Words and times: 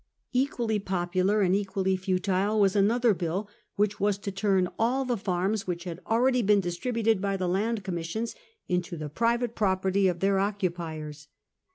Equally 0.33 0.79
popular 0.79 1.41
and 1.41 1.55
equally 1.55 1.95
futile 1.95 2.59
was 2.59 2.75
another 2.75 3.13
bill, 3.13 3.47
which 3.75 3.99
was 3.99 4.17
to 4.17 4.31
turn 4.31 4.67
all 4.79 5.05
the 5.05 5.15
farms 5.15 5.67
which 5.67 5.83
had 5.83 5.99
already 6.07 6.41
been 6.41 6.59
distributed 6.59 7.21
by 7.21 7.37
the 7.37 7.47
Land 7.47 7.83
Commission 7.83 8.25
into 8.67 8.97
the 8.97 9.09
private 9.09 9.53
property 9.53 10.07
of 10.07 10.19
their 10.19 10.39
occupiers. 10.39 11.27